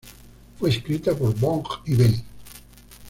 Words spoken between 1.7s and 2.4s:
y Benny.